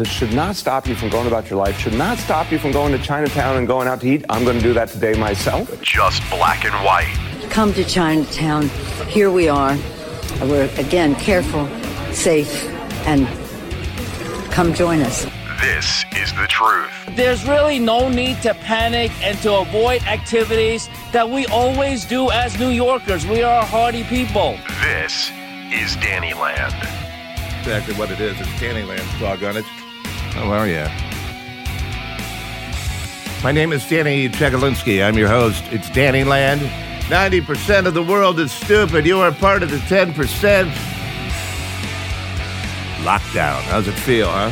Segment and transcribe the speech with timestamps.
[0.00, 2.72] this should not stop you from going about your life, should not stop you from
[2.72, 4.24] going to Chinatown and going out to eat.
[4.30, 5.68] I'm going to do that today myself.
[5.82, 7.14] Just black and white.
[7.50, 8.68] Come to Chinatown.
[9.08, 9.76] Here we are.
[10.40, 11.68] We're, again, careful,
[12.14, 12.66] safe,
[13.06, 13.28] and
[14.50, 15.26] come join us.
[15.60, 16.90] This is the truth.
[17.14, 22.58] There's really no need to panic and to avoid activities that we always do as
[22.58, 23.26] New Yorkers.
[23.26, 24.56] We are a hardy people.
[24.80, 25.30] This
[25.70, 26.74] is Danny Land.
[27.58, 28.40] Exactly what it is.
[28.40, 29.66] It's Dannyland, doggone it.
[30.40, 30.86] How are you?
[33.44, 35.06] My name is Danny Chegalinsky.
[35.06, 35.62] I'm your host.
[35.70, 36.62] It's Danny Land.
[37.10, 39.04] 90% of the world is stupid.
[39.04, 40.14] You are part of the 10%.
[43.02, 43.60] Lockdown.
[43.64, 44.50] How's it feel, huh?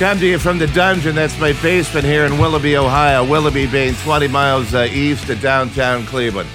[0.00, 1.14] Come to you from the dungeon.
[1.14, 3.24] That's my basement here in Willoughby, Ohio.
[3.24, 6.50] Willoughby being 20 miles uh, east of downtown Cleveland.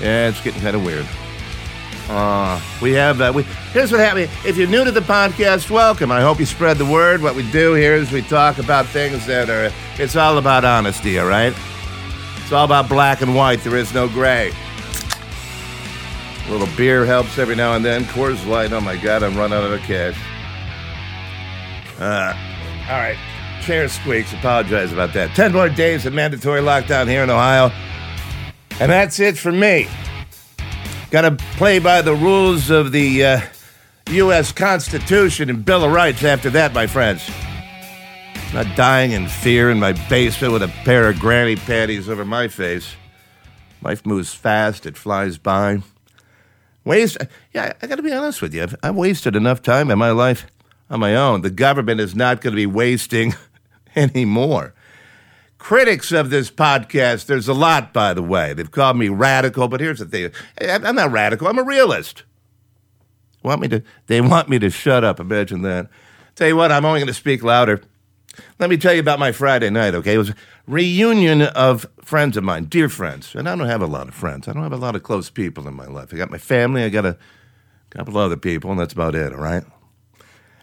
[0.00, 1.06] Yeah, it's getting kind of weird.
[2.08, 4.28] Uh, we have, uh, we, here's what happened.
[4.44, 6.10] If you're new to the podcast, welcome.
[6.10, 7.22] I hope you spread the word.
[7.22, 9.72] What we do here is we talk about things that are,
[10.02, 11.54] it's all about honesty, all right?
[12.38, 13.62] It's all about black and white.
[13.62, 14.52] There is no gray.
[16.46, 18.04] A little beer helps every now and then.
[18.04, 20.18] Coors Light, oh my God, I'm running out of cash.
[22.00, 22.34] Uh,
[22.90, 23.16] all right.
[23.62, 24.32] Chair squeaks.
[24.32, 25.36] Apologize about that.
[25.36, 27.70] 10 more days of mandatory lockdown here in Ohio.
[28.80, 29.88] And that's it for me.
[31.12, 33.40] Got to play by the rules of the uh,
[34.08, 34.50] U.S.
[34.50, 37.30] Constitution and Bill of Rights after that, my friends.
[38.54, 42.48] Not dying in fear in my basement with a pair of granny panties over my
[42.48, 42.94] face.
[43.82, 45.82] Life moves fast, it flies by.
[46.82, 47.18] Waste,
[47.52, 48.62] yeah, I got to be honest with you.
[48.62, 50.46] I've, I've wasted enough time in my life
[50.88, 51.42] on my own.
[51.42, 53.34] The government is not to be wasting
[53.94, 54.72] anymore
[55.62, 58.52] critics of this podcast, there's a lot, by the way.
[58.52, 62.24] They've called me radical, but here's the thing I'm not radical, I'm a realist.
[63.44, 65.20] Want me to, they want me to shut up.
[65.20, 65.88] Imagine that.
[66.34, 67.80] Tell you what, I'm only going to speak louder.
[68.58, 70.14] Let me tell you about my Friday night, okay?
[70.14, 70.34] It was a
[70.66, 73.32] reunion of friends of mine, dear friends.
[73.32, 74.48] And I don't have a lot of friends.
[74.48, 76.12] I don't have a lot of close people in my life.
[76.12, 77.16] I got my family, I got a
[77.90, 79.62] couple other people, and that's about it, all right?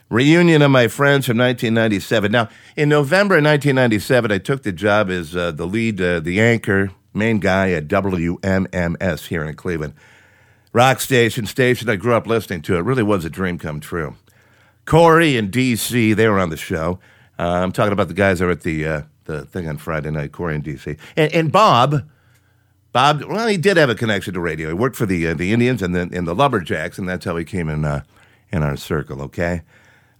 [0.10, 2.32] Reunion of my friends from 1997.
[2.32, 6.92] Now, in November 1997, I took the job as uh, the lead, uh, the anchor,
[7.14, 9.94] main guy at WMMS here in Cleveland.
[10.74, 12.76] Rock station, station I grew up listening to.
[12.78, 14.16] It really was a dream come true.
[14.86, 17.00] Corey and DC, they were on the show.
[17.38, 20.10] Uh, I'm talking about the guys that were at the uh, the thing on Friday
[20.10, 20.98] night, Corey and DC.
[21.16, 22.10] And, and Bob,
[22.92, 24.70] Bob, well, he did have a connection to radio.
[24.70, 27.38] He worked for the uh, the Indians and then in the Lumberjacks, and that's how
[27.38, 28.04] he came in uh,
[28.52, 29.22] in our circle.
[29.22, 29.62] Okay.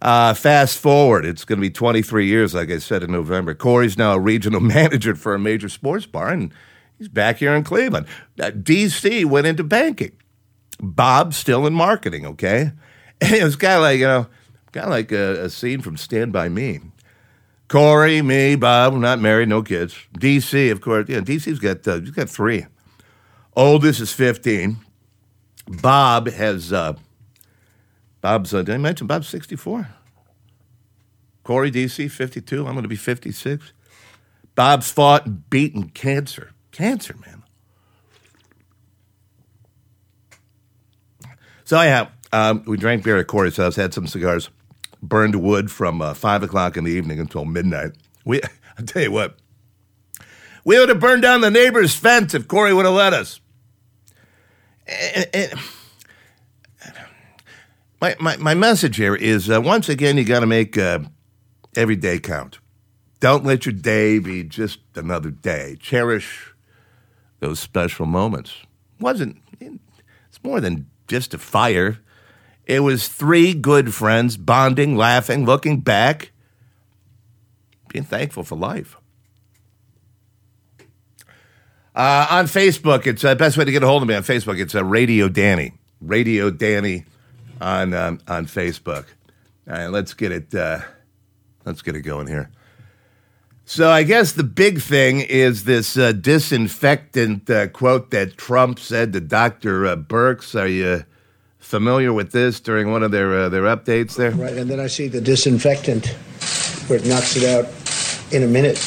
[0.02, 3.54] Uh, fast forward, it's going to be 23 years, like I said in November.
[3.54, 6.54] Corey's now a regional manager for a major sports bar, and
[6.98, 8.08] he's back here in Cleveland.
[8.40, 10.14] Uh, DC went into banking.
[10.82, 12.72] Bob's still in marketing, okay?
[13.22, 14.28] And it was kind of like, you know,
[14.72, 16.80] kind of like a, a, scene from Stand By Me.
[17.68, 19.94] Corey, me, Bob, we're not married, no kids.
[20.18, 22.66] DC, of course, yeah, DC's got, uh, he's got three.
[23.58, 24.78] Oldest is 15.
[25.68, 26.94] Bob has uh,
[28.22, 29.88] Bob's, uh, did I mention Bob's 64?
[31.44, 32.68] Corey DC, 52.
[32.68, 33.74] I'm going to be 56.
[34.56, 36.52] Bob's fought and beaten cancer.
[36.72, 37.44] Cancer, man.
[41.64, 44.50] So, yeah, um, we drank beer at Corey's house, had some cigars,
[45.02, 47.92] burned wood from uh, 5 o'clock in the evening until midnight.
[48.26, 48.42] We,
[48.78, 49.38] I'll tell you what,
[50.64, 53.40] we would have burned down the neighbor's fence if Corey would have let us.
[54.88, 55.60] And, and,
[58.02, 61.00] my, my, my message here is uh, once again, you got to make uh,
[61.76, 62.60] every day count.
[63.20, 65.78] Don't let your day be just another day.
[65.80, 66.54] Cherish
[67.40, 68.54] those special moments.
[69.00, 72.00] Wasn't it's more than just a fire.
[72.66, 76.32] It was three good friends bonding, laughing, looking back,
[77.90, 78.96] being thankful for life.
[81.96, 84.24] Uh, on Facebook, it's the uh, best way to get a hold of me on
[84.24, 84.62] Facebook.
[84.62, 85.74] It's uh, Radio Danny.
[86.00, 87.06] Radio Danny
[87.60, 89.06] on um, on Facebook.
[89.68, 90.82] All right, let's get it uh,
[91.66, 92.50] let's get it going here.
[93.66, 99.14] So I guess the big thing is this uh, disinfectant uh, quote that Trump said
[99.14, 99.86] to Dr.
[99.86, 100.60] Uh, Birx.
[100.60, 101.06] Are you
[101.60, 104.32] familiar with this during one of their uh, their updates there?
[104.32, 106.08] Right, and then I see the disinfectant
[106.88, 107.66] where it knocks it out
[108.34, 108.80] in a minute,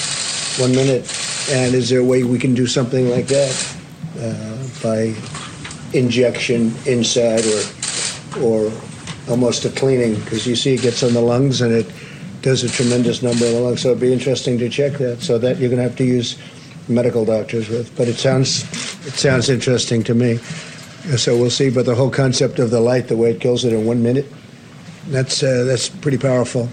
[0.59, 1.03] one minute.
[1.51, 3.77] And is there a way we can do something like that
[4.19, 5.15] uh, by
[5.97, 7.82] injection inside or
[8.39, 8.73] or
[9.29, 11.91] almost a cleaning because you see it gets on the lungs and it
[12.43, 13.83] does a tremendous number of the lungs.
[13.83, 15.21] So it'd be interesting to check that.
[15.23, 16.39] So that you're going to have to use
[16.89, 17.97] medical doctors with.
[17.97, 18.63] But it sounds
[19.07, 20.37] it sounds interesting to me.
[21.17, 21.71] So we'll see.
[21.71, 24.27] But the whole concept of the light, the way it kills it in one minute,
[25.09, 26.69] that's uh, that's pretty powerful.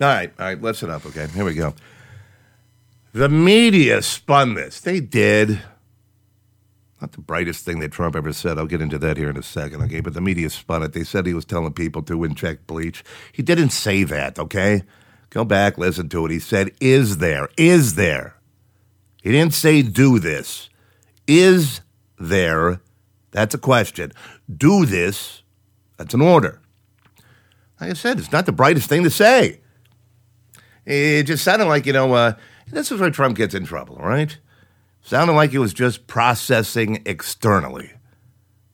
[0.00, 1.26] All right, all right, listen up, okay?
[1.26, 1.74] Here we go.
[3.12, 4.80] The media spun this.
[4.80, 5.60] They did.
[7.00, 8.58] Not the brightest thing that Trump ever said.
[8.58, 10.00] I'll get into that here in a second, okay?
[10.00, 10.92] But the media spun it.
[10.92, 13.04] They said he was telling people to inject bleach.
[13.32, 14.82] He didn't say that, okay?
[15.30, 16.32] Go back, listen to it.
[16.32, 17.48] He said, Is there?
[17.56, 18.34] Is there?
[19.22, 20.70] He didn't say do this.
[21.26, 21.82] Is
[22.18, 22.80] there?
[23.30, 24.12] That's a question.
[24.54, 25.42] Do this?
[25.98, 26.60] That's an order.
[27.80, 29.60] Like I said, it's not the brightest thing to say.
[30.84, 32.32] It just sounded like, you know, uh,
[32.70, 34.36] this is where Trump gets in trouble, right?
[35.02, 37.92] Sounded like it was just processing externally.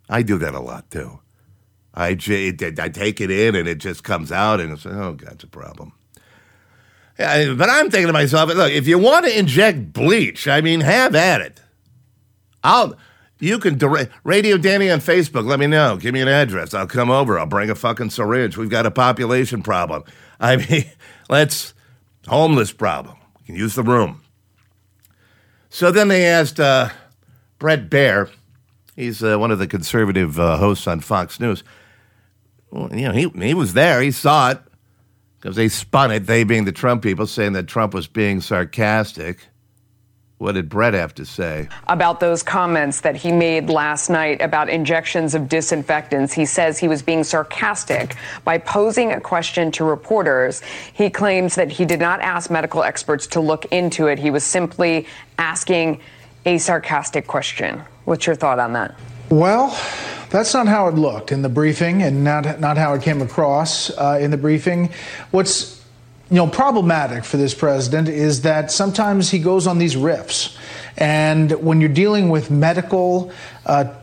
[0.09, 1.21] I do that a lot too.
[1.95, 5.45] I, I take it in and it just comes out and it's, oh, God, it's
[5.45, 5.93] a problem.
[7.19, 10.81] Yeah, but I'm thinking to myself, look, if you want to inject bleach, I mean,
[10.81, 11.61] have at it.
[12.65, 12.97] I'll,
[13.39, 15.97] you can direct, Radio Danny on Facebook, let me know.
[15.97, 16.75] Give me an address.
[16.75, 17.39] I'll come over.
[17.39, 18.57] I'll bring a fucking syringe.
[18.57, 20.03] We've got a population problem.
[20.41, 20.87] I mean,
[21.29, 21.75] let's,
[22.27, 23.17] homeless problem.
[23.39, 24.24] We can use the room.
[25.75, 26.91] So then they asked uh,
[27.59, 28.31] Bret Baier,
[28.95, 31.65] he's uh, one of the conservative uh, hosts on Fox News.
[32.71, 34.61] Well, you know, he, he was there, he saw it,
[35.37, 39.49] because they spun it, they being the Trump people, saying that Trump was being sarcastic.
[40.39, 41.69] What did Bret have to say?
[41.87, 46.33] About those comments that he made last night about injections of disinfectants.
[46.33, 50.61] He says he was being sarcastic by posing a question to reporters.
[50.93, 54.19] He claims that he did not ask medical experts to look into it.
[54.19, 55.07] He was simply
[55.39, 56.01] asking
[56.45, 57.81] a sarcastic question.
[58.05, 58.99] What's your thought on that?
[59.31, 59.79] Well,
[60.31, 63.91] that's not how it looked in the briefing, and not not how it came across
[63.91, 64.91] uh, in the briefing.
[65.31, 65.74] What's
[66.35, 70.57] you know problematic for this president is that sometimes he goes on these riffs,
[70.97, 73.31] and when you're dealing with medical.
[73.65, 73.95] Uh,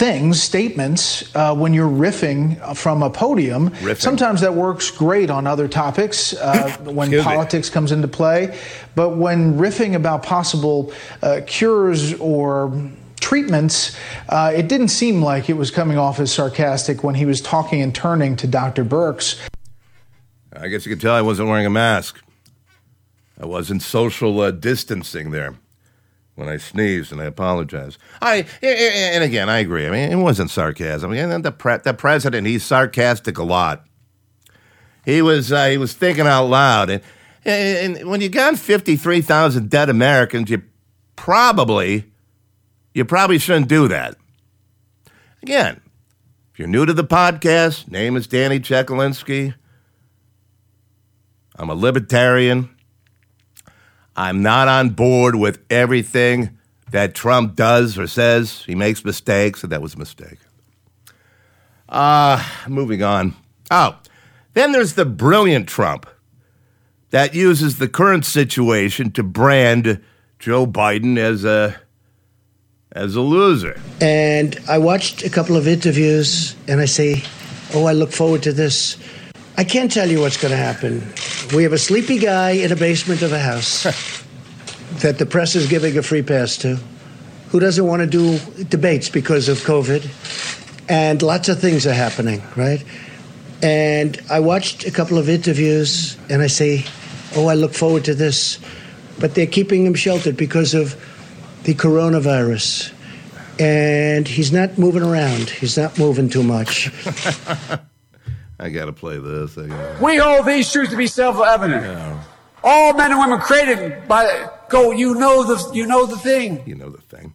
[0.00, 3.68] things, statements, uh, when you're riffing from a podium.
[3.68, 4.00] Riffing.
[4.00, 7.30] Sometimes that works great on other topics uh, when Excuse me.
[7.30, 8.58] politics comes into play.
[8.94, 10.90] But when riffing about possible
[11.22, 12.72] uh, cures or
[13.20, 13.94] treatments,
[14.30, 17.82] uh, it didn't seem like it was coming off as sarcastic when he was talking
[17.82, 18.86] and turning to Dr.
[18.86, 19.38] Birx.
[20.52, 22.20] I guess you could tell I wasn't wearing a mask.
[23.40, 25.54] I wasn't social uh, distancing there
[26.34, 27.98] when I sneezed, and I apologize.
[28.20, 29.86] I and again, I agree.
[29.86, 31.10] I mean, it wasn't sarcasm.
[31.12, 33.84] Mean, the pre- the president, he's sarcastic a lot.
[35.04, 37.02] He was uh, he was thinking out loud, and,
[37.44, 40.62] and when you got fifty three thousand dead Americans, you
[41.16, 42.10] probably
[42.94, 44.16] you probably shouldn't do that.
[45.42, 45.80] Again,
[46.52, 49.54] if you're new to the podcast, name is Danny Chekalinsky.
[51.60, 52.70] I'm a libertarian.
[54.16, 56.56] I'm not on board with everything
[56.90, 58.64] that Trump does or says.
[58.64, 60.38] He makes mistakes, and that was a mistake.
[61.86, 63.34] Uh, moving on.
[63.70, 63.98] Oh,
[64.54, 66.06] then there's the brilliant Trump
[67.10, 70.02] that uses the current situation to brand
[70.38, 71.78] Joe Biden as a
[72.92, 73.78] as a loser.
[74.00, 77.22] And I watched a couple of interviews and I say,
[77.74, 78.96] oh, I look forward to this.
[79.60, 81.06] I can't tell you what's going to happen.
[81.54, 83.82] We have a sleepy guy in a basement of a house
[85.02, 86.78] that the press is giving a free pass to,
[87.50, 90.88] who doesn't want to do debates because of COVID.
[90.88, 92.82] And lots of things are happening, right?
[93.62, 96.86] And I watched a couple of interviews and I say,
[97.36, 98.58] oh, I look forward to this.
[99.18, 100.96] But they're keeping him sheltered because of
[101.64, 102.94] the coronavirus.
[103.60, 105.50] And he's not moving around.
[105.50, 106.90] He's not moving too much.
[108.60, 109.56] I got to play this.
[109.56, 112.20] I gotta- We hold these truths to be self-evident.
[112.62, 114.90] All men and women created by go.
[114.90, 116.62] You know the you know the thing.
[116.66, 117.32] You know the thing.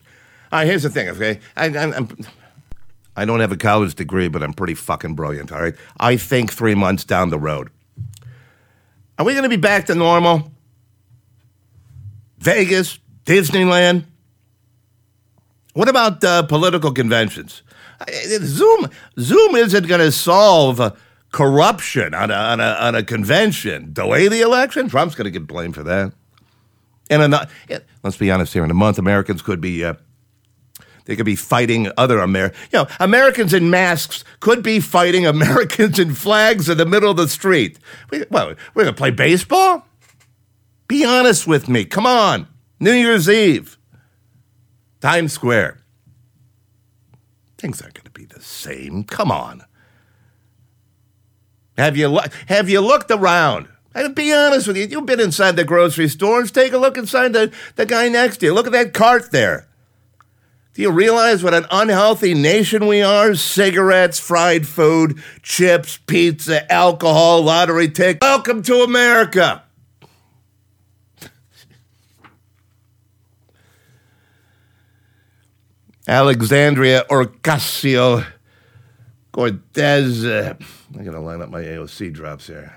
[0.52, 1.40] All right, here's the thing, okay?
[1.58, 2.18] I, I'm, I'm,
[3.16, 5.74] I don't have a college degree, but I'm pretty fucking brilliant, all right?
[6.00, 7.72] I think three months down the road.
[9.18, 10.52] Are we going to be back to normal?
[12.38, 14.06] Vegas, Disneyland?
[15.74, 17.64] What about uh, political conventions?
[18.44, 18.88] Zoom,
[19.20, 20.92] Zoom isn't going to solve uh,
[21.36, 23.92] corruption on a, on, a, on a convention.
[23.92, 24.88] Delay the election?
[24.88, 26.14] Trump's going to get blamed for that.
[27.10, 27.36] And
[28.04, 29.96] let's be honest here, in a month, Americans could be uh,
[31.04, 36.00] they could be fighting other Amer, you know, Americans in masks could be fighting Americans
[36.00, 37.80] in flags in the middle of the street.
[38.10, 39.86] We, well, we're going to play baseball.
[40.88, 41.84] Be honest with me.
[41.84, 42.48] Come on,
[42.80, 43.78] New Year's Eve,
[45.02, 45.80] Times Square.
[47.58, 49.04] Things aren't going to be the same.
[49.04, 49.66] Come on.
[51.78, 53.68] Have you lo- have you looked around?
[53.94, 54.86] And be honest with you.
[54.86, 56.52] You've been inside the grocery stores.
[56.52, 58.54] Take a look inside the, the guy next to you.
[58.54, 59.68] Look at that cart there.
[60.74, 63.34] Do you realize what an unhealthy nation we are?
[63.36, 68.20] Cigarettes, fried food, chips, pizza, alcohol, lottery tickets.
[68.22, 69.64] Welcome to America.
[76.06, 78.26] Alexandria Ocasio
[79.36, 80.24] Cortez.
[80.24, 80.56] Uh,
[80.98, 82.74] I gotta line up my AOC drops here.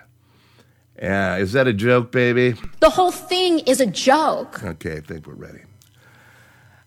[1.01, 2.57] Yeah, is that a joke, baby?
[2.81, 4.65] The whole thing is a joke.
[4.65, 5.61] Okay, I think we're ready.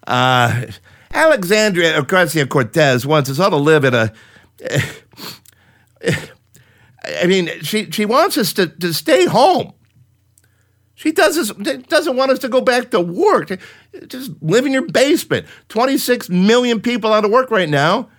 [0.05, 0.65] Uh,
[1.13, 4.11] Alexandria Ocasio Cortez wants us all to live in a.
[7.23, 9.71] I mean, she, she wants us to, to stay home.
[10.95, 13.57] She doesn't, doesn't want us to go back to work.
[14.07, 15.47] Just live in your basement.
[15.69, 18.09] 26 million people out of work right now.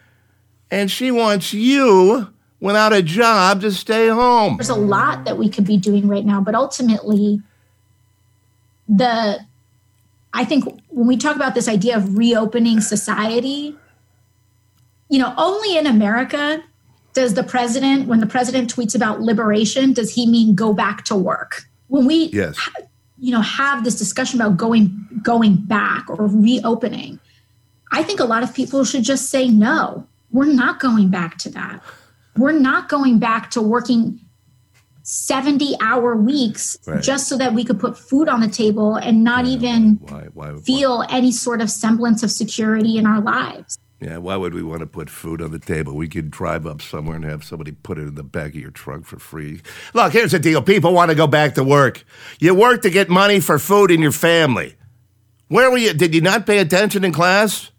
[0.73, 4.57] And she wants you, without a job, to stay home.
[4.57, 7.43] There's a lot that we could be doing right now, but ultimately,
[8.89, 9.45] the
[10.33, 13.77] I think when we talk about this idea of reopening society,
[15.11, 16.65] you know, only in America
[17.13, 21.15] does the president, when the president tweets about liberation, does he mean go back to
[21.15, 21.65] work?
[21.89, 22.59] When we, yes.
[23.19, 27.21] you know, have this discussion about going going back or reopening,
[27.93, 30.07] I think a lot of people should just say no.
[30.33, 31.83] We're not going back to that.
[32.37, 34.21] We're not going back to working
[35.05, 37.03] 70 hour weeks Right.
[37.03, 40.55] just so that we could put food on the table and not even Why, why,
[40.61, 43.79] feel any sort of semblance of security in our lives.
[44.01, 45.95] Yeah, why would we want to put food on the table?
[45.97, 48.71] We could drive up somewhere and have somebody put it in the back of your
[48.71, 49.61] trunk for free.
[49.93, 50.63] Look, here's the deal.
[50.63, 52.05] People want to go back to work.
[52.41, 54.77] You work to get money for food in your family.
[55.49, 55.95] Where were you?
[55.95, 57.72] Did you not pay attention in class?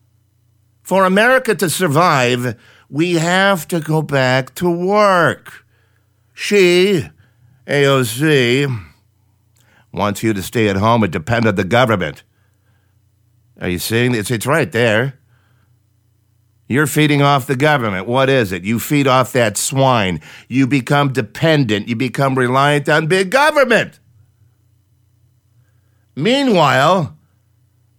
[0.83, 2.59] For America to survive,
[2.89, 5.65] we have to go back to work.
[6.33, 7.07] She,
[7.65, 8.85] AOC,
[9.93, 12.23] wants you to stay at home and depend on the government.
[13.61, 14.13] Are you seeing?
[14.13, 15.19] It's, it's right there.
[16.67, 18.07] You're feeding off the government.
[18.07, 18.63] What is it?
[18.63, 20.21] You feed off that swine.
[20.47, 21.87] You become dependent.
[21.87, 23.99] You become reliant on big government.
[26.15, 27.17] Meanwhile,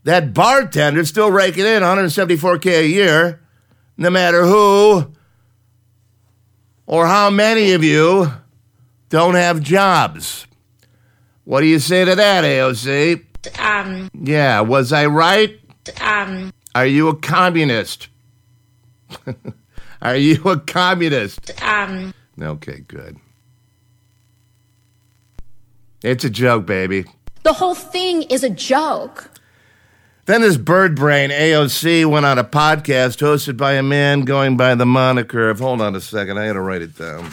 [0.05, 3.41] that bartender's still raking in 174K a year,
[3.97, 5.11] no matter who
[6.87, 8.31] or how many of you
[9.09, 10.47] don't have jobs.
[11.45, 13.25] What do you say to that, AOC?
[13.59, 15.59] Um, Yeah, was I right?
[16.01, 18.09] um, Are you a communist?
[20.03, 21.51] Are you a communist?
[21.63, 23.17] um, Okay, good.
[26.03, 27.05] It's a joke, baby.
[27.43, 29.31] the whole thing is a joke.
[30.27, 34.75] Then this bird brain AOC went on a podcast hosted by a man going by
[34.75, 35.59] the moniker of.
[35.59, 37.31] Hold on a second, I to write it down.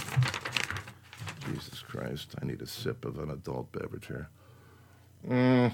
[1.45, 4.29] Jesus Christ, I need a sip of an adult beverage here.
[5.25, 5.73] Mm.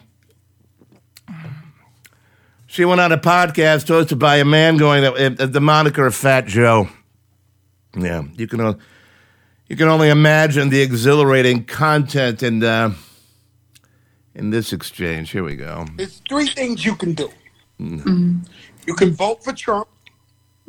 [2.67, 6.45] She went on a podcast hosted by a man going uh, the moniker of Fat
[6.45, 6.87] Joe.
[7.95, 8.79] Yeah, you can
[9.67, 12.63] you can only imagine the exhilarating content and.
[12.63, 12.91] uh,
[14.37, 15.31] in this exchange.
[15.31, 15.85] Here we go.
[15.97, 17.29] There's three things you can do.
[17.81, 18.47] Mm.
[18.85, 19.87] You can vote for Trump,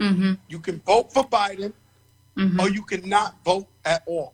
[0.00, 0.34] Mm-hmm.
[0.48, 1.72] you can vote for Biden,
[2.60, 4.32] or you can not vote at all.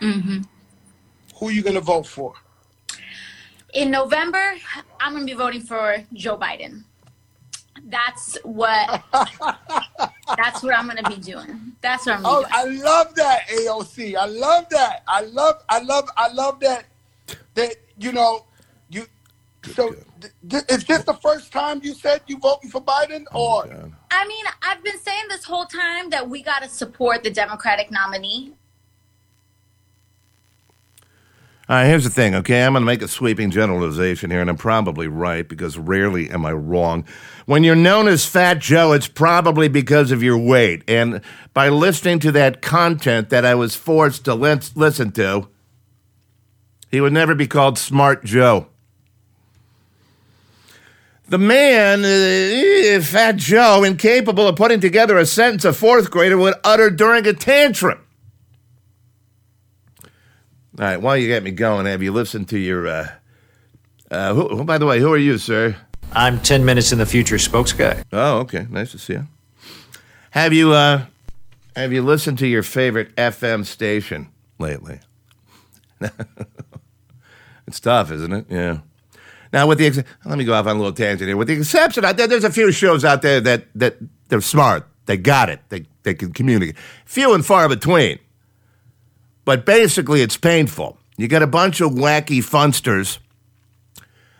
[0.00, 0.40] Mm-hmm.
[1.36, 2.34] Who are you going to vote for?
[3.74, 4.54] In November,
[5.00, 6.82] I'm going to be voting for Joe Biden.
[7.84, 9.02] That's what.
[10.36, 11.72] that's what I'm going to be doing.
[11.82, 12.82] That's what I'm going Oh, to be doing.
[12.82, 14.16] I love that AOC.
[14.16, 15.02] I love that.
[15.06, 15.62] I love.
[15.68, 16.08] I love.
[16.16, 16.86] I love that.
[17.54, 18.45] That you know, you.
[19.74, 23.64] So th- th- is this the first time you said you voting for Biden, or
[24.10, 27.90] I mean, I've been saying this whole time that we got to support the Democratic
[27.90, 28.54] nominee.
[31.68, 32.62] All right, here's the thing, okay?
[32.62, 36.46] I'm going to make a sweeping generalization here, and I'm probably right because rarely am
[36.46, 37.04] I wrong.
[37.44, 40.84] When you're known as Fat Joe, it's probably because of your weight.
[40.86, 41.22] And
[41.54, 45.48] by listening to that content that I was forced to lis- listen to,
[46.88, 48.68] he would never be called Smart Joe.
[51.28, 56.54] The man, uh, Fat Joe, incapable of putting together a sentence a fourth grader would
[56.62, 57.98] utter during a tantrum.
[60.78, 62.86] All right, while you get me going, have you listened to your?
[62.86, 63.08] Uh,
[64.10, 65.74] uh, who, who- by the way, who are you, sir?
[66.12, 68.04] I'm 10 minutes in the future spokes guy.
[68.12, 69.26] Oh, okay, nice to see you.
[70.30, 70.72] Have you?
[70.72, 71.06] Uh,
[71.74, 74.28] have you listened to your favorite FM station
[74.60, 75.00] lately?
[77.66, 78.46] it's tough, isn't it?
[78.48, 78.78] Yeah.
[79.52, 81.36] Now, with the ex- let me go off on a little tangent here.
[81.36, 83.96] With the exception, out there, there's a few shows out there that that
[84.28, 84.86] they're smart.
[85.06, 85.60] They got it.
[85.68, 86.76] They they can communicate.
[87.04, 88.18] Few and far between.
[89.44, 90.98] But basically, it's painful.
[91.16, 93.18] You got a bunch of wacky funsters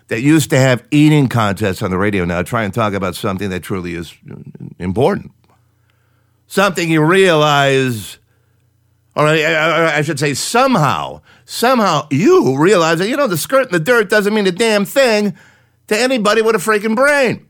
[0.08, 3.50] that used to have eating contests on the radio now try and talk about something
[3.50, 4.14] that truly is
[4.78, 5.32] important.
[6.46, 8.18] Something you realize,
[9.16, 13.72] or I, I, should say, somehow, somehow you realize that, you know, the skirt in
[13.72, 15.34] the dirt doesn't mean a damn thing
[15.86, 17.48] to anybody with a freaking brain.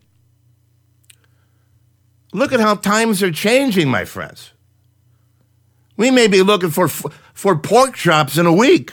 [2.32, 4.52] Look at how times are changing, my friends.
[5.96, 8.92] We may be looking for for pork chops in a week.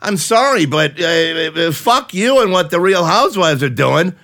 [0.00, 4.14] I'm sorry, but uh, uh, fuck you and what the Real Housewives are doing.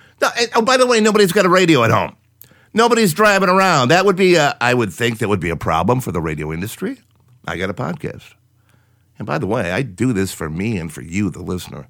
[0.55, 2.15] Oh, by the way, nobody's got a radio at home.
[2.73, 3.89] Nobody's driving around.
[3.89, 6.53] That would be, a, I would think, that would be a problem for the radio
[6.53, 6.99] industry.
[7.47, 8.33] I got a podcast,
[9.17, 11.87] and by the way, I do this for me and for you, the listener.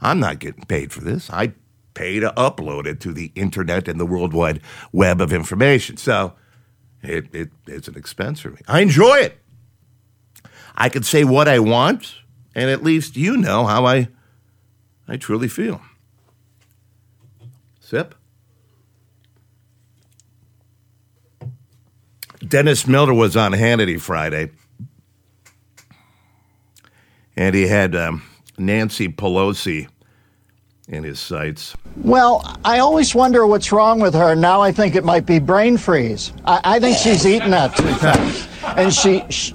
[0.00, 1.28] I'm not getting paid for this.
[1.30, 1.54] I
[1.94, 4.60] pay to upload it to the internet and the worldwide
[4.92, 5.96] web of information.
[5.96, 6.34] So
[7.02, 8.60] it, it, it's an expense for me.
[8.68, 9.38] I enjoy it.
[10.76, 12.14] I can say what I want,
[12.54, 14.08] and at least you know how I,
[15.08, 15.80] I truly feel.
[17.80, 18.14] Sip.
[22.46, 24.50] Dennis Miller was on Hannity Friday,
[27.36, 28.22] and he had um,
[28.58, 29.88] Nancy Pelosi
[30.88, 31.76] in his sights.
[32.02, 34.34] Well, I always wonder what's wrong with her.
[34.34, 36.32] Now I think it might be brain freeze.
[36.44, 38.48] I, I think she's eaten that too fast.
[38.76, 39.54] And she, she,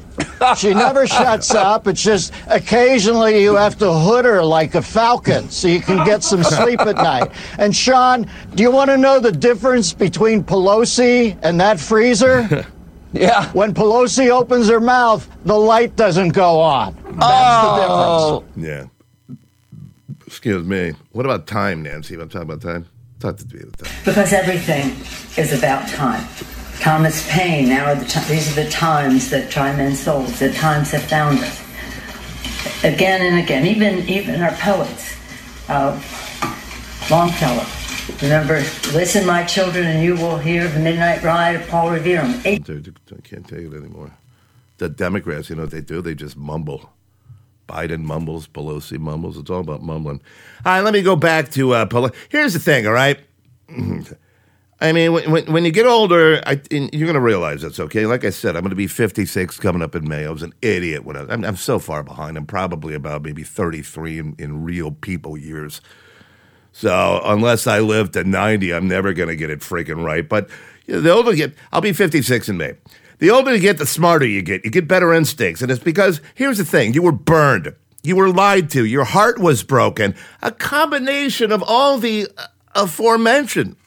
[0.58, 1.88] she never shuts up.
[1.88, 6.24] It's just occasionally you have to hood her like a falcon so you can get
[6.24, 7.32] some sleep at night.
[7.58, 12.66] And Sean, do you want to know the difference between Pelosi and that freezer?
[13.16, 13.50] Yeah.
[13.54, 16.96] When Pelosi opens her mouth, the light doesn't go on.
[17.04, 18.44] That's Oh.
[18.46, 18.90] the difference.
[19.38, 19.38] Yeah.
[20.28, 20.94] Excuse me.
[21.14, 22.16] What about time, Nancy?
[22.16, 22.86] I'm talking about time.
[23.20, 23.94] Talk to me about time.
[24.04, 24.92] Because everything
[25.38, 26.28] is about time.
[26.82, 30.52] Thomas Paine, now are the ti- these are the times that try men's souls, the
[30.52, 31.62] times have found us.
[32.84, 35.16] Again and again, even even our poets,
[35.70, 35.98] uh,
[37.10, 37.66] Longfellow.
[38.22, 38.56] Remember,
[38.94, 42.22] listen, my children, and you will hear the midnight ride of Paul Revere.
[42.22, 44.12] I can't take it anymore.
[44.78, 46.02] The Democrats, you know what they do?
[46.02, 46.92] They just mumble.
[47.68, 49.38] Biden mumbles, Pelosi mumbles.
[49.38, 50.22] It's all about mumbling.
[50.66, 52.14] All right, let me go back to uh, Pelosi.
[52.30, 53.20] Here's the thing, all right?
[54.82, 58.06] I mean, when, when, when you get older, I, you're going to realize that's okay.
[58.06, 60.26] Like I said, I'm going to be 56 coming up in May.
[60.26, 62.38] I was an idiot when I, I'm, I'm so far behind.
[62.38, 65.82] I'm probably about maybe 33 in, in real people years.
[66.78, 70.28] So unless I live to 90, I'm never going to get it freaking right.
[70.28, 70.50] But
[70.86, 72.74] you know, the older you get, I'll be 56 in May.
[73.20, 74.66] The older you get, the smarter you get.
[74.66, 75.62] You get better instincts.
[75.62, 79.40] And it's because, here's the thing you were burned, you were lied to, your heart
[79.40, 80.16] was broken.
[80.42, 83.78] A combination of all the uh, aforementioned.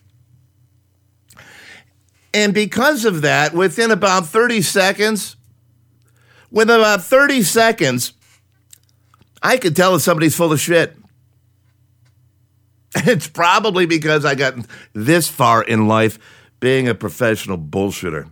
[2.33, 5.37] And because of that, within about 30 seconds,
[6.51, 8.15] within about 30 seconds,
[9.43, 10.98] I could tell if somebody's full of shit.
[13.07, 14.55] It's probably because I got
[14.93, 16.19] this far in life
[16.61, 18.31] being a professional bullshitter.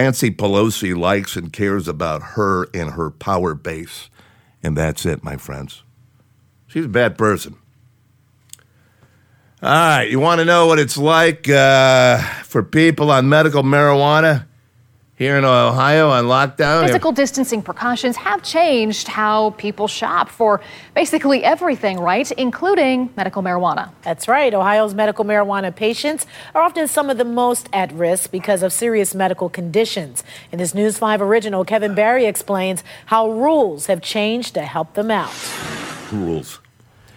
[0.00, 4.10] Nancy Pelosi likes and cares about her and her power base.
[4.62, 5.82] And that's it, my friends.
[6.66, 7.56] She's a bad person.
[9.62, 14.46] All right, you want to know what it's like uh, for people on medical marijuana
[15.22, 16.84] here in Ohio on lockdown?
[16.84, 20.60] Physical distancing precautions have changed how people shop for
[20.94, 22.28] basically everything, right?
[22.32, 23.90] Including medical marijuana.
[24.02, 24.52] That's right.
[24.52, 29.14] Ohio's medical marijuana patients are often some of the most at risk because of serious
[29.14, 30.24] medical conditions.
[30.50, 35.12] In this News 5 original, Kevin Barry explains how rules have changed to help them
[35.12, 35.32] out.
[36.10, 36.58] Rules.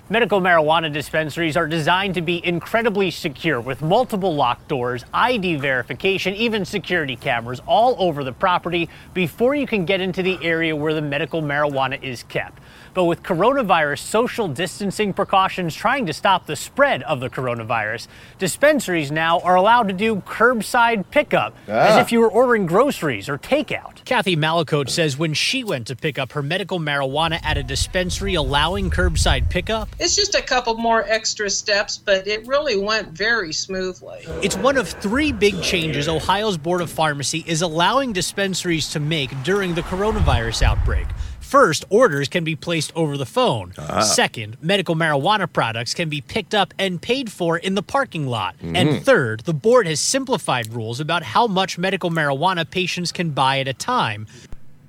[0.07, 6.35] Medical marijuana dispensaries are designed to be incredibly secure with multiple locked doors, ID verification,
[6.35, 10.93] even security cameras all over the property before you can get into the area where
[10.93, 12.59] the medical marijuana is kept.
[12.93, 18.07] But with coronavirus social distancing precautions trying to stop the spread of the coronavirus,
[18.39, 21.99] dispensaries now are allowed to do curbside pickup as Ah.
[21.99, 24.03] if you were ordering groceries or takeout.
[24.05, 28.35] Kathy Malakote says when she went to pick up her medical marijuana at a dispensary
[28.35, 33.51] allowing curbside pickup, It's just a couple more extra steps, but it really went very
[33.51, 34.25] smoothly.
[34.41, 39.31] it's one of three big changes Ohio's Board of Pharmacy is allowing dispensaries to make
[39.43, 41.05] during the coronavirus outbreak.
[41.45, 43.73] First, orders can be placed over the phone.
[43.77, 44.01] Ah.
[44.01, 48.55] Second, medical marijuana products can be picked up and paid for in the parking lot.
[48.63, 48.75] Mhm.
[48.75, 53.59] And third, the board has simplified rules about how much medical marijuana patients can buy
[53.59, 54.25] at a time.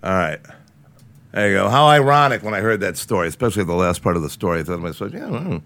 [0.02, 0.40] All right.
[1.32, 1.68] There you go.
[1.68, 4.60] How ironic when I heard that story, especially the last part of the story.
[4.60, 5.60] I thought to myself, yeah, well,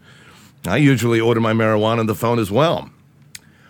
[0.66, 2.90] I usually order my marijuana on the phone as well.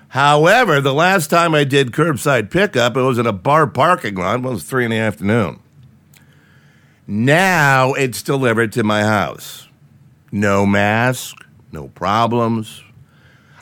[0.09, 4.40] However, the last time I did curbside pickup, it was in a bar parking lot.
[4.40, 5.61] Well, It was three in the afternoon.
[7.11, 9.66] Now it's delivered to my house.
[10.31, 12.85] No mask, no problems.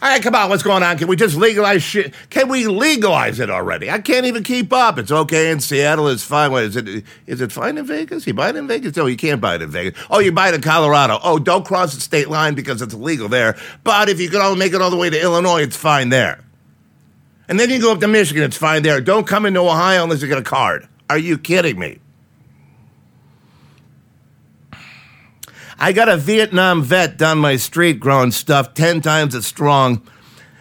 [0.02, 0.98] All right, come on, what's going on?
[0.98, 2.12] Can we just legalize shit?
[2.28, 3.90] Can we legalize it already?
[3.90, 4.98] I can't even keep up.
[4.98, 6.08] It's okay in Seattle.
[6.08, 6.52] It's fine.
[6.52, 7.04] What is it?
[7.26, 8.26] Is it fine in Vegas?
[8.26, 8.94] You buy it in Vegas?
[8.94, 9.98] No, you can't buy it in Vegas.
[10.10, 11.18] Oh, you buy it in Colorado.
[11.22, 13.56] Oh, don't cross the state line because it's illegal there.
[13.82, 16.44] But if you can all make it all the way to Illinois, it's fine there.
[17.48, 19.00] And then you go up to Michigan, it's fine there.
[19.00, 20.86] Don't come into Ohio unless you get a card.
[21.08, 22.00] Are you kidding me?
[25.78, 30.02] I got a Vietnam vet down my street growing stuff 10 times as strong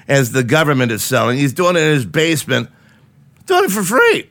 [0.08, 1.38] as the government is selling.
[1.38, 2.70] He's doing it in his basement,
[3.46, 4.30] doing it for free.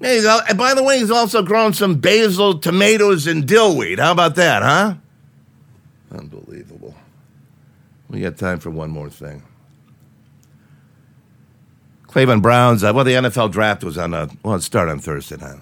[0.00, 3.98] And by the way, he's also grown some basil, tomatoes, and dillweed.
[3.98, 4.94] How about that, huh?
[6.12, 6.94] Unbelievable.
[8.08, 9.42] We got time for one more thing.
[12.06, 12.82] Cleveland Browns.
[12.84, 14.14] Uh, well, the NFL draft was on.
[14.14, 15.58] a well, it started on Thursday night.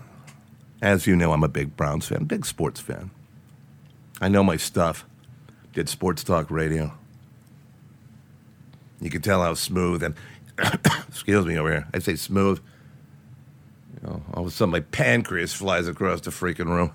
[0.81, 3.11] As you know, I'm a big Browns fan, big sports fan.
[4.20, 5.05] I know my stuff.
[5.72, 6.92] Did sports talk radio.
[9.00, 10.14] You can tell how smooth and
[11.09, 11.88] excuse me over here.
[11.92, 12.61] I say smooth.
[13.94, 16.92] You know, all of a sudden my pancreas flies across the freaking room.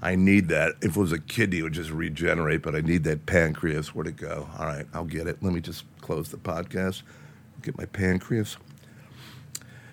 [0.00, 0.74] I need that.
[0.82, 3.94] If it was a kidney, it would just regenerate, but I need that pancreas.
[3.94, 4.48] Where'd it go?
[4.58, 5.40] All right, I'll get it.
[5.42, 7.02] Let me just close the podcast.
[7.62, 8.56] Get my pancreas.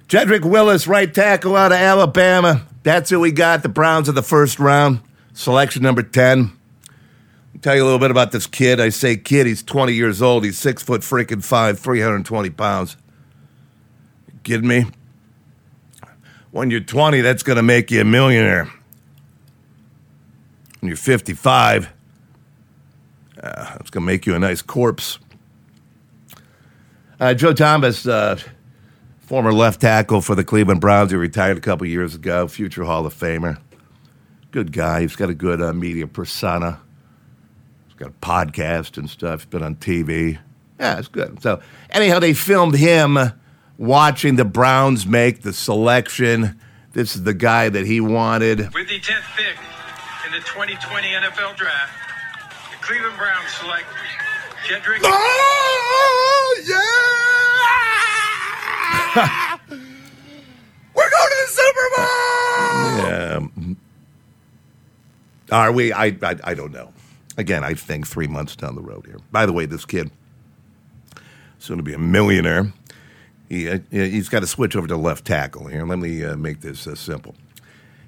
[0.08, 2.65] Jedrick Wills, right tackle out of Alabama.
[2.82, 3.62] That's who we got.
[3.62, 5.02] The Browns of the first round.
[5.39, 6.52] Selection number 10.
[6.89, 8.82] I'll tell you a little bit about this kid.
[8.82, 10.43] I say kid, he's 20 years old.
[10.43, 12.97] He's six foot freaking five, 320 pounds.
[14.28, 14.88] You kidding me?
[16.52, 18.69] When you're 20, that's going to make you a millionaire.
[20.82, 21.89] When you're 55,
[23.41, 25.19] uh, it's going to make you a nice corpse.
[27.17, 28.38] Uh, Joe Thomas, uh,
[29.21, 33.06] former left tackle for the Cleveland Browns, he retired a couple years ago, future Hall
[33.06, 33.58] of Famer.
[34.52, 35.02] Good guy.
[35.02, 36.80] He's got a good uh, media persona.
[37.88, 39.42] He's got a podcast and stuff.
[39.42, 40.40] He's been on TV.
[40.80, 41.42] Yeah, it's good.
[41.42, 43.18] So, anyhow, they filmed him
[43.78, 46.60] watching the Browns make the selection.
[46.94, 48.74] This is the guy that he wanted.
[48.74, 49.58] With the 10th pick
[50.26, 51.94] in the 2020 NFL Draft,
[52.72, 53.86] the Cleveland Browns select
[54.66, 55.00] Jedrick.
[55.04, 56.64] Oh,
[59.16, 59.58] yeah!
[60.96, 62.06] We're going to the Super Bowl.
[63.06, 63.40] Yeah.
[65.52, 65.92] Are we?
[65.94, 66.94] I, I I don't know.
[67.38, 69.20] Again, I think three months down the road here.
[69.32, 70.12] By the way, this kid
[71.58, 72.72] soon to be a millionaire.
[73.48, 75.86] He uh, he's got to switch over to left tackle here.
[75.86, 77.36] Let me uh, make this uh, simple.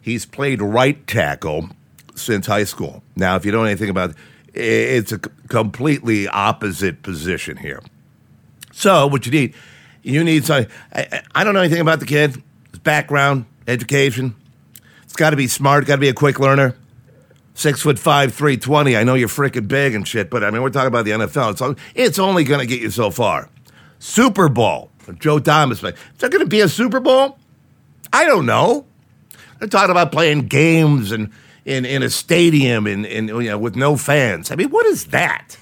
[0.01, 1.69] He's played right tackle
[2.15, 3.03] since high school.
[3.15, 4.11] Now, if you don't know anything about,
[4.53, 7.81] it, it's a completely opposite position here.
[8.73, 9.53] So, what you need,
[10.03, 10.65] you need some.
[10.93, 14.35] I- I don't know anything about the kid, his background, education.
[15.03, 16.75] It's got to be smart, got to be a quick learner.
[17.53, 18.95] Six foot five, 320.
[18.95, 21.51] I know you're freaking big and shit, but I mean, we're talking about the NFL.
[21.51, 23.49] It's, it's only going to get you so far.
[23.99, 24.89] Super Bowl.
[25.19, 25.83] Joe Thomas.
[25.83, 27.37] Is there going to be a Super Bowl?
[28.13, 28.85] I don't know.
[29.59, 31.31] They're talking about playing games and
[31.65, 34.51] in, in a stadium and, and you know, with no fans.
[34.51, 35.57] I mean, what is that?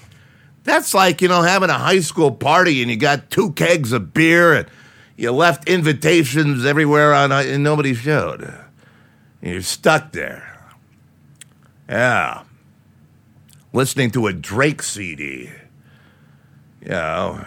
[0.64, 4.12] That's like, you know, having a high school party and you got two kegs of
[4.14, 4.68] beer and
[5.16, 8.42] you left invitations everywhere on uh, and nobody showed.
[8.42, 10.49] And you're stuck there.
[11.90, 12.44] Yeah.
[13.72, 15.50] Listening to a Drake CD.
[16.80, 17.46] You know,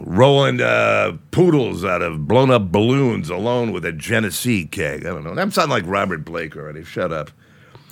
[0.00, 5.04] rolling uh, poodles out of blown up balloons alone with a Genesee keg.
[5.04, 5.40] I don't know.
[5.40, 6.84] I'm sounding like Robert Blake already.
[6.84, 7.30] Shut up.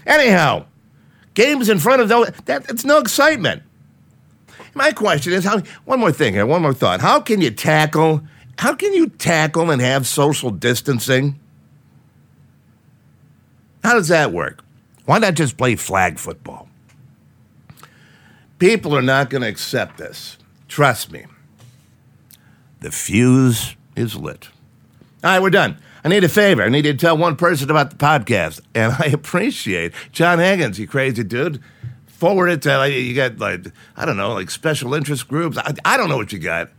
[0.06, 0.66] Anyhow,
[1.34, 3.62] games in front of those, that, it's no excitement.
[4.74, 7.00] My question is how, one more thing here, one more thought.
[7.00, 8.22] How can you tackle,
[8.58, 11.38] how can you tackle and have social distancing?
[13.86, 14.64] How does that work?
[15.04, 16.68] Why not just play flag football?
[18.58, 20.38] People are not going to accept this.
[20.66, 21.26] Trust me.
[22.80, 24.48] The fuse is lit.
[25.22, 25.78] All right, we're done.
[26.02, 26.64] I need a favor.
[26.64, 28.60] I need you to tell one person about the podcast.
[28.74, 31.62] And I appreciate John Higgins, you crazy dude.
[32.08, 35.58] Forward it to, like, you got, like, I don't know, like special interest groups.
[35.58, 36.70] I, I don't know what you got.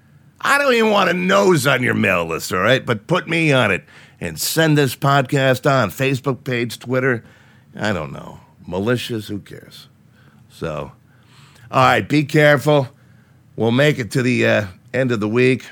[0.42, 2.86] I don't even want a nose on your mail list, all right?
[2.86, 3.86] But put me on it
[4.20, 7.24] and send this podcast on Facebook page, Twitter.
[7.76, 8.40] I don't know.
[8.66, 9.88] Malicious, who cares?
[10.50, 10.92] So,
[11.72, 12.90] all right, be careful.
[13.56, 15.66] We'll make it to the uh, end of the week.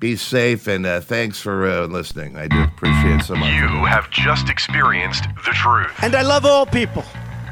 [0.00, 2.36] Be safe, and uh, thanks for uh, listening.
[2.36, 3.52] I do appreciate so much.
[3.54, 5.92] You have just experienced the truth.
[6.02, 7.04] And I love all people,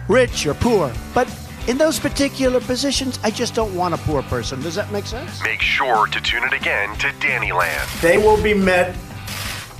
[0.08, 0.92] rich or poor.
[1.14, 1.28] But
[1.68, 4.60] in those particular positions, I just don't want a poor person.
[4.60, 5.42] Does that make sense?
[5.42, 7.88] Make sure to tune it again to Danny Land.
[8.02, 8.94] They will be met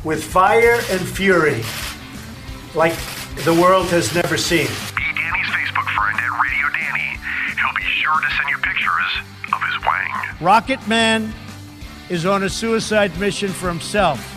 [0.05, 1.62] with fire and fury,
[2.75, 2.95] like
[3.45, 4.67] the world has never seen.
[4.97, 7.19] Be Danny's Facebook friend at Radio Danny.
[7.57, 10.37] He'll be sure to send you pictures of his wang.
[10.41, 11.33] Rocket Man
[12.09, 14.32] is on a suicide mission for himself.